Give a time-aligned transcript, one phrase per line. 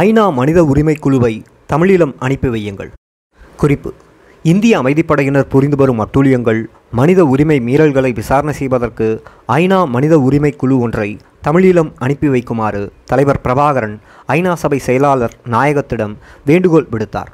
[0.00, 2.88] ஐநா மனித உரிமை குழுவை தமிழீழம் அனுப்பி வையுங்கள்.
[3.56, 3.94] குறிப்பு.
[4.42, 6.60] இந்திய அமைதிப்படையினர் புரிந்து வரும் அட்டூழியங்கள்
[6.92, 13.96] மனித உரிமை மீறல்களை விசாரணை செய்வதற்கு ஐநா மனித உரிமை குழு ஒன்றை தமிழீழம் அனுப்பி வைக்குமாறு தலைவர் பிரபாகரன்
[14.28, 16.14] ஐநா சபை செயலாளர் நாயகத்திடம்
[16.44, 17.30] வேண்டுகோள் விடுத்தார்.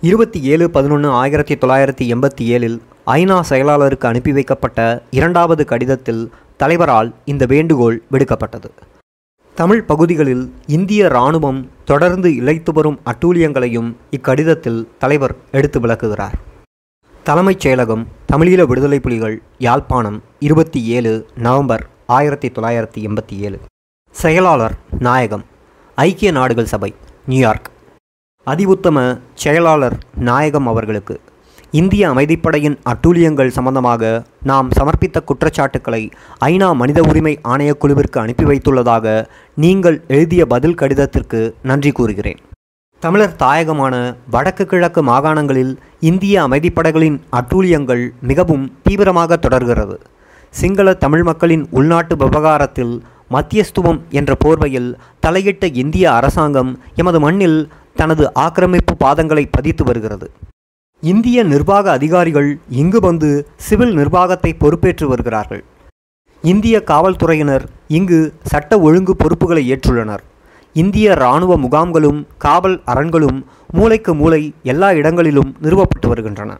[0.00, 7.46] இருபத்தி ஏழு பதினொன்று ஆயிரத்தி தொள்ளாயிரத்தி எண்பத்தி ஏழில் ஐநா செயலாளருக்கு அனுப்பி வைக்கப்பட்ட இரண்டாவது கடிதத்தில் தலைவரால் இந்த
[7.46, 8.70] வேண்டுகோள் விடுக்கப்பட்டது.
[9.54, 16.34] தமிழ் பகுதிகளில் இந்திய இராணுவம் தொடர்ந்து இழைத்து வரும் அட்டூழியங்களையும் இக்கடிதத்தில் தலைவர் எடுத்து விளக்குகிறார்.
[17.22, 23.60] தலைமைச் செயலகம் தமிழீழ விடுதலை புலிகள் யாழ்ப்பாணம் இருபத்தி ஏழு நவம்பர் ஆயிரத்தி தொள்ளாயிரத்தி எண்பத்தி ஏழு.
[24.10, 25.44] செயலாளர் நாயகம்
[25.94, 26.94] ஐக்கிய நாடுகள் சபை
[27.26, 27.70] நியூயார்க்.
[28.46, 31.20] அதிஉத்தம செயலாளர் நாயகம் அவர்களுக்கு
[31.78, 34.02] இந்திய அமைதிப்படையின் அட்டூழியங்கள் சம்பந்தமாக
[34.50, 36.00] நாம் சமர்ப்பித்த குற்றச்சாட்டுக்களை
[36.48, 39.14] ஐநா மனித உரிமை ஆணையக்குழுவிற்கு அனுப்பி வைத்துள்ளதாக
[39.64, 42.40] நீங்கள் எழுதிய பதில் கடிதத்திற்கு நன்றி கூறுகிறேன்.
[43.02, 43.94] தமிழர் தாயகமான
[44.30, 45.72] வடக்கு கிழக்கு மாகாணங்களில்
[46.10, 49.98] இந்திய அமைதிப்படைகளின் அட்டூழியங்கள் மிகவும் தீவிரமாக தொடர்கிறது.
[50.60, 52.94] சிங்கள தமிழ் மக்களின் உள்நாட்டு விவகாரத்தில்
[53.34, 54.90] மத்தியஸ்துவம் என்ற போர்வையில்
[55.26, 57.60] தலையிட்ட இந்திய அரசாங்கம் எமது மண்ணில்
[58.00, 60.28] தனது ஆக்கிரமிப்பு பாதங்களை பதித்து வருகிறது.
[61.10, 63.30] இந்திய நிர்வாக அதிகாரிகள் இங்கு வந்து
[63.66, 65.62] சிவில் நிர்வாகத்தை பொறுப்பேற்று வருகிறார்கள்.
[66.44, 67.64] இந்திய காவல்துறையினர்
[67.98, 68.18] இங்கு
[68.50, 70.22] சட்ட ஒழுங்கு பொறுப்புகளை ஏற்றுள்ளனர்.
[70.82, 73.38] இந்திய இராணுவ முகாம்களும் காவல் அரண்களும்
[73.76, 74.40] மூளைக்கு மூளை
[74.72, 76.50] எல்லா இடங்களிலும் நிறுவப்பட்டு வருகின்றன.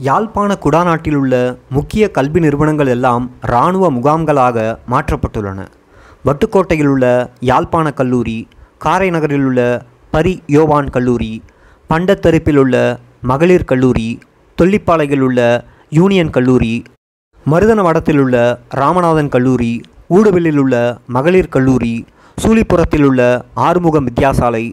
[0.00, 1.34] யாழ்ப்பாண குடாநாட்டில் உள்ள
[1.76, 4.56] முக்கிய கல்வி நிறுவனங்கள் எல்லாம் இராணுவ முகாம்களாக
[4.92, 5.60] மாற்றப்பட்டுள்ளன.
[6.26, 7.06] வட்டுக்கோட்டையில் உள்ள
[7.50, 8.38] யாழ்ப்பாண கல்லூரி
[8.84, 9.60] காரைநகரில் உள்ள
[10.14, 11.32] பரி யோவான் கல்லூரி
[11.90, 12.76] பண்டத்தரிப்பில் உள்ள
[13.22, 14.08] மகளிர் கல்லூரி
[14.58, 15.40] தொல்லிப்பாளையில் உள்ள
[15.90, 16.74] யூனியன் கல்லூரி
[17.46, 18.36] மருதனவடத்தில் உள்ள
[18.72, 19.72] ராமநாதன் கல்லூரி
[20.10, 20.76] ஊடுவில்லில் உள்ள
[21.08, 21.94] மகளிர் கல்லூரி
[22.38, 23.20] சூலிப்புறத்தில் உள்ள
[23.66, 24.64] ஆறுமுகம் வித்யாசாலை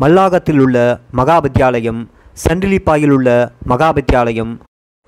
[0.00, 0.76] மல்லாகத்தில் உள்ள
[1.10, 2.00] மகா வித்யாலயம்
[2.36, 3.28] சண்டிலிப்பாயில் உள்ள
[3.64, 4.52] மகா வித்யாலயம்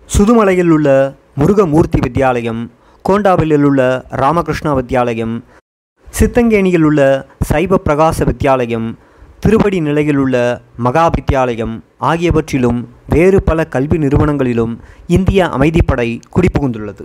[0.08, 0.88] சுதுமலையில் உள்ள
[1.36, 2.62] முருகமூர்த்தி வித்யாலயம்
[3.04, 3.82] கோண்டாவிலில் உள்ள
[4.22, 5.34] ராமகிருஷ்ணா வித்யாலயம்
[6.06, 7.00] சித்தங்கேணியில் உள்ள
[7.50, 8.88] சைவ பிரகாச வித்யாலயம்
[9.40, 11.10] திருப்படி நிலையில் உள்ள மகா
[11.98, 17.04] ஆகியவற்றிலும் வேறு பல கல்வி நிறுவனங்களிலும் இந்திய அமைதிப்படை குடிபுகுந்துள்ளது.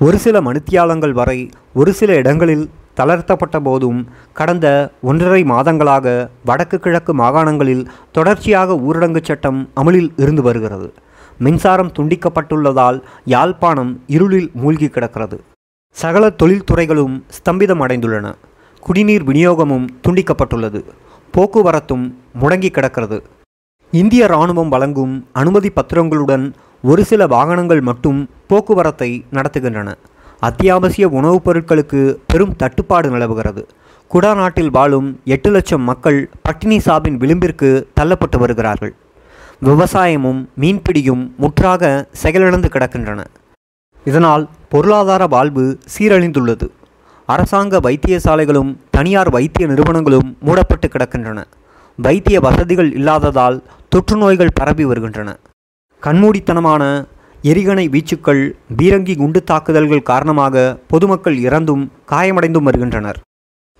[0.00, 7.86] ஒரு சில மணித்தியாலங்கள் வரை ஒரு சில இடங்களில் தளர்த்தப்பட்ட போதும் கடந்த ஒன்றரை மாதங்களாக வடக்கு கிழக்கு மாகாணங்களில்
[8.12, 10.92] தொடர்ச்சியாக ஊரடங்கு சட்டம் அமலில் இருந்து வருகிறது.
[11.38, 15.40] மின்சாரம் துண்டிக்கப்பட்டுள்ளதால் யாழ்ப்பாணம் இருளில் மூழ்கி கிடக்கிறது.
[15.90, 18.34] சகல தொழில்துறைகளும் ஸ்தம்பிதம் அடைந்துள்ளன.
[18.80, 20.84] குடிநீர் விநியோகமும் துண்டிக்கப்பட்டுள்ளது.
[21.36, 23.22] போக்குவரத்தும் முடங்கி கிடக்கிறது.
[23.90, 26.52] இந்திய இராணுவம் வழங்கும் அனுமதி பத்திரங்களுடன்
[26.82, 29.94] ஒரு சில வாகனங்கள் மட்டும் போக்குவரத்தை நடத்துகின்றன.
[30.40, 33.66] அத்தியாவசிய உணவுப் பொருட்களுக்கு பெரும் தட்டுப்பாடு நிலவுகிறது.
[34.12, 38.94] குடாநாட்டில் வாழும் எட்டு லட்சம் மக்கள் பட்டினி சாபின் விளிம்பிற்கு தள்ளப்பட்டு வருகிறார்கள்.
[39.64, 43.24] விவசாயமும் மீன்பிடியும் முற்றாக செயலிழந்து கிடக்கின்றன.
[44.04, 46.68] இதனால் பொருளாதார வாழ்வு சீரழிந்துள்ளது.
[47.32, 51.38] அரசாங்க வைத்தியசாலைகளும் தனியார் வைத்திய நிறுவனங்களும் மூடப்பட்டு கிடக்கின்றன.
[51.98, 53.56] வைத்திய வசதிகள் இல்லாததால்
[53.88, 55.36] தொற்று நோய்கள் பரவி வருகின்றன.
[56.02, 56.82] கண்மூடித்தனமான
[57.42, 58.42] எரிகணை வீச்சுக்கள்
[58.76, 63.18] பீரங்கி குண்டு தாக்குதல்கள் காரணமாக பொதுமக்கள் இறந்தும் காயமடைந்தும் வருகின்றனர்.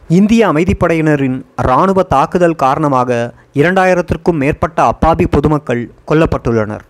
[0.09, 6.85] இந்திய அமைதிப்படையினரின் இராணுவ தாக்குதல் காரணமாக இரண்டாயிரத்திற்கும் மேற்பட்ட அப்பாவி பொதுமக்கள் கொல்லப்பட்டுள்ளனர்.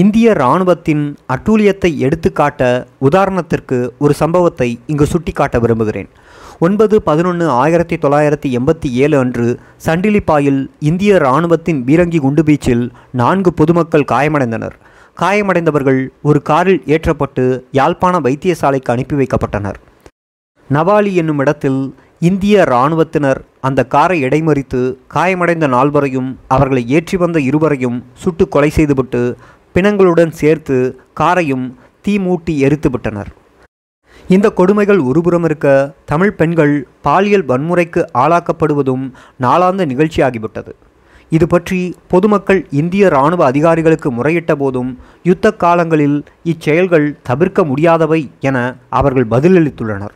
[0.00, 1.02] இந்திய இராணுவத்தின்
[1.34, 2.60] அட்டூழியத்தை எடுத்துக்காட்ட
[3.08, 6.08] உதாரணத்திற்கு ஒரு சம்பவத்தை இங்கு சுட்டிக்காட்ட விரும்புகிறேன்.
[6.58, 9.46] ஒன்பது பதினொன்று ஆயிரத்தி தொள்ளாயிரத்தி எண்பத்தி ஏழு அன்று
[9.86, 10.60] சண்டிலிப்பாயில்
[10.90, 12.84] இந்திய இராணுவத்தின் பீரங்கி குண்டுபீச்சில்
[13.20, 14.76] நான்கு பொதுமக்கள் காயமடைந்தனர்.
[15.20, 17.46] காயமடைந்தவர்கள் ஒரு காரில் ஏற்றப்பட்டு
[17.80, 19.78] யாழ்ப்பாண வைத்தியசாலைக்கு அனுப்பி வைக்கப்பட்டனர்.
[20.70, 21.80] நவாலி என்னும் இடத்தில்
[22.28, 24.80] இந்திய இராணுவத்தினர் அந்த காரை இடைமறித்து
[25.14, 29.22] காயமடைந்த நால்வரையும் அவர்களை ஏற்றி வந்த இருவரையும் சுட்டு கொலை செய்துவிட்டு
[29.74, 30.76] பிணங்களுடன் சேர்த்து
[31.20, 31.66] காரையும்
[32.04, 33.30] தீ மூட்டி எரித்துவிட்டனர்
[34.34, 35.68] இந்த கொடுமைகள் ஒருபுறம் இருக்க
[36.10, 36.74] தமிழ் பெண்கள்
[37.06, 39.04] பாலியல் வன்முறைக்கு ஆளாக்கப்படுவதும்
[39.44, 40.72] நாளாந்த நிகழ்ச்சியாகிவிட்டது.
[41.36, 41.78] இது பற்றி
[42.12, 44.90] பொதுமக்கள் இந்திய இராணுவ அதிகாரிகளுக்கு முறையிட்ட போதும்
[45.28, 46.18] யுத்த காலங்களில்
[46.52, 48.56] இச்செயல்கள் தவிர்க்க முடியாதவை என
[49.00, 50.14] அவர்கள் பதிலளித்துள்ளனர்.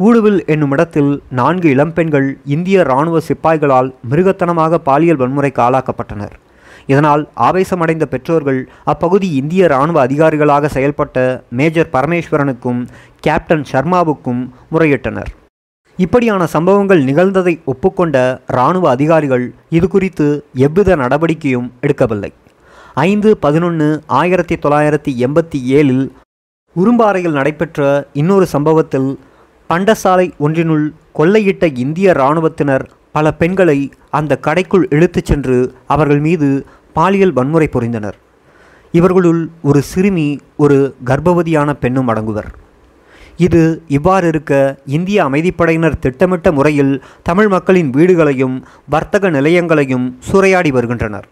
[0.00, 6.36] ஊடுவில் என்னும் இடத்தில் நான்கு இளம்பெண்கள் இந்திய இராணுவ சிப்பாய்களால் மிருகத்தனமாக பாலியல் வன்முறைக்கு ஆளாக்கப்பட்டனர்.
[6.88, 11.18] இதனால் ஆவேசமடைந்த பெற்றோர்கள் அப்பகுதி இந்திய இராணுவ அதிகாரிகளாக செயல்பட்ட
[11.58, 12.80] மேஜர் பரமேஸ்வரனுக்கும்
[13.20, 14.42] கேப்டன் சர்மாவுக்கும்
[14.72, 15.30] முறையிட்டனர்.
[15.98, 19.46] இப்படியான சம்பவங்கள் நிகழ்ந்ததை ஒப்புக்கொண்ட இராணுவ அதிகாரிகள்
[19.76, 20.26] இது குறித்து
[20.66, 22.32] எவ்வித நடவடிக்கையும் எடுக்கவில்லை.
[22.94, 23.88] ஐந்து பதினொன்று
[24.20, 26.04] ஆயிரத்தி தொள்ளாயிரத்தி எண்பத்தி ஏழில்
[26.76, 29.10] உரும்பாறையில் நடைபெற்ற இன்னொரு சம்பவத்தில்
[29.70, 30.86] பண்டசாலை ஒன்றினுள்
[31.18, 32.84] கொள்ளையிட்ட இந்திய இராணுவத்தினர்
[33.16, 33.78] பல பெண்களை
[34.10, 35.56] அந்த கடைக்குள் இழுத்துச் சென்று
[35.86, 36.48] அவர்கள் மீது
[36.98, 38.16] பாலியல் வன்முறை புரிந்தனர்.
[38.98, 40.28] இவர்களுள் ஒரு சிறுமி
[40.64, 40.78] ஒரு
[41.08, 42.48] கர்ப்பவதியான பெண்ணும் அடங்குவர்.
[43.46, 43.60] இது
[43.96, 44.52] இவ்வாறு இருக்க
[44.96, 46.94] இந்திய அமைதிப்படையினர் திட்டமிட்ட முறையில்
[47.28, 48.56] தமிழ் மக்களின் வீடுகளையும்
[48.94, 51.26] வர்த்தக நிலையங்களையும் சூறையாடி வருகின்றனர்.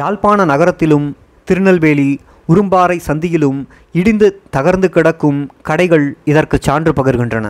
[0.00, 1.08] யாழ்ப்பாண நகரத்திலும்
[1.48, 2.10] திருநெல்வேலி
[2.52, 3.58] உரும்பாறை சந்தியிலும்
[4.00, 7.46] இடிந்து தகர்ந்து கிடக்கும் கடைகள் இதற்கு சான்று பகர்கின்றன.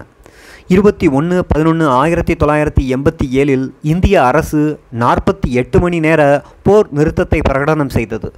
[0.74, 4.60] இருபத்தி ஒன்று பதினொன்று ஆயிரத்தி தொள்ளாயிரத்தி எண்பத்தி ஏழில் இந்திய அரசு
[5.02, 6.22] நாற்பத்தி எட்டு மணி நேர
[6.66, 8.28] போர் நிறுத்தத்தை பிரகடனம் செய்தது.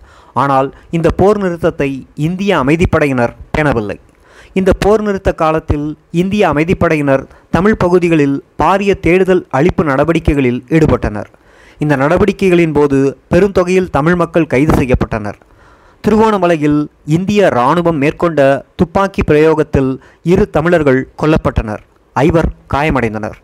[0.42, 1.88] ஆனால் இந்த போர் நிறுத்தத்தை
[2.28, 3.98] இந்திய அமைதிப்படையினர் பேணவில்லை.
[4.52, 5.88] இந்த போர் நிறுத்த காலத்தில்
[6.22, 11.28] இந்திய அமைதிப்படையினர் தமிழ் பகுதிகளில் பாரிய தேடுதல் அழிப்பு நடவடிக்கைகளில் ஈடுபட்டனர்.
[11.78, 15.38] இந்த நடவடிக்கைகளின் போது பெருந்தொகையில் தமிழ் மக்கள் கைது செய்யப்பட்டனர்.
[16.04, 16.80] திருவோணமலையில்
[17.18, 18.40] இந்திய இராணுவம் மேற்கொண்ட
[18.80, 19.92] துப்பாக்கி பிரயோகத்தில்
[20.32, 21.84] இரு தமிழர்கள் கொல்லப்பட்டனர்.
[22.22, 23.36] ஐவர் காயமடைந்தனர்.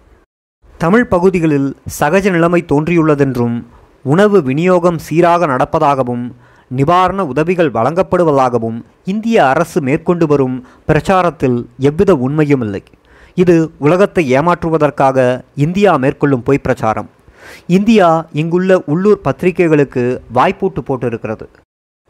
[0.82, 1.68] தமிழ் பகுதிகளில்
[1.98, 3.56] சகஜ நிலைமை தோன்றியுள்ளதென்றும்
[4.12, 6.24] உணவு விநியோகம் சீராக நடப்பதாகவும்
[6.78, 8.78] நிவாரண உதவிகள் வழங்கப்படுவதாகவும்
[9.12, 10.56] இந்திய அரசு மேற்கொண்டு வரும்
[10.88, 11.58] பிரச்சாரத்தில்
[11.88, 12.82] எவ்வித உண்மையும் இல்லை.
[13.42, 13.56] இது
[13.86, 15.28] உலகத்தை ஏமாற்றுவதற்காக
[15.66, 17.08] இந்தியா மேற்கொள்ளும் பொய் பிரச்சாரம்.
[17.78, 18.10] இந்தியா
[18.42, 21.48] இங்குள்ள உள்ளூர் பத்திரிகைகளுக்கு வாய்ப்பூட்டு போட்டிருக்கிறது.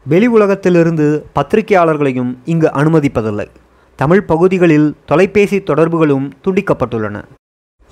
[0.05, 3.47] வெளி உலகத்திலிருந்து பத்திரிகையாளர்களையும் இங்கு அனுமதிப்பதில்லை.
[4.01, 7.17] தமிழ் பகுதிகளில் தொலைபேசி தொடர்புகளும் துண்டிக்கப்பட்டுள்ளன.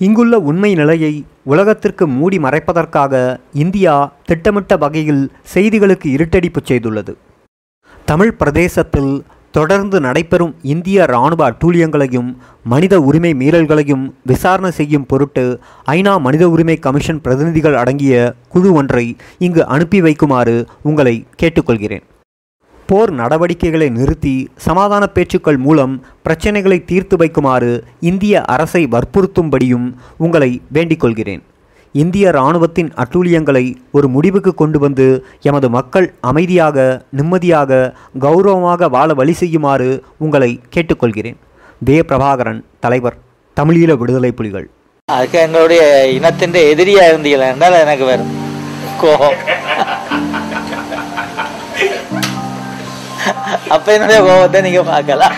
[0.00, 1.12] இங்குள்ள உண்மை நிலையை
[1.52, 3.14] உலகத்திற்கு மூடி மறைப்பதற்காக
[3.62, 3.94] இந்தியா
[4.28, 5.24] திட்டமிட்ட வகையில்
[5.54, 7.14] செய்திகளுக்கு இருட்டடிப்பு செய்துள்ளது.
[8.04, 9.12] தமிழ் பிரதேசத்தில்
[9.50, 12.30] தொடர்ந்து நடைபெறும் இந்திய இராணுவ அட்டூழியங்களையும்
[12.64, 19.64] மனித உரிமை மீறல்களையும் விசாரணை செய்யும் பொருட்டு ஐநா மனித உரிமை கமிஷன் பிரதிநிதிகள் அடங்கிய குழு ஒன்றை இங்கு
[19.66, 22.04] அனுப்பி வைக்குமாறு உங்களை கேட்டுக்கொள்கிறேன்.
[22.90, 24.32] போர் நடவடிக்கைகளை நிறுத்தி
[24.66, 25.94] சமாதான பேச்சுக்கள் மூலம்
[26.26, 27.70] பிரச்சனைகளை தீர்த்து வைக்குமாறு
[28.10, 29.86] இந்திய அரசை வற்புறுத்தும்படியும்
[30.24, 31.42] உங்களை வேண்டிக் கொள்கிறேன்.
[32.02, 33.64] இந்திய இராணுவத்தின் அட்டூழியங்களை
[33.96, 35.06] ஒரு முடிவுக்கு கொண்டு வந்து
[35.48, 36.86] எமது மக்கள் அமைதியாக
[37.20, 37.80] நிம்மதியாக
[38.26, 39.90] கௌரவமாக வாழ வழி செய்யுமாறு
[40.26, 41.38] உங்களை கேட்டுக்கொள்கிறேன்.
[41.88, 43.18] வே பிரபாகரன் தலைவர்
[43.56, 44.68] தமிழீழ விடுதலை புலிகள்.
[45.08, 45.82] அதுக்கு எங்களுடைய
[46.18, 48.26] இனத்தின் எதிரியாக இருந்தீங்களா என்றால் எனக்கு வேறு
[49.02, 49.38] கோபம்.
[53.74, 55.36] அப்ப என்னுடைய கோபத்தை நீங்க பார்க்கலாம்.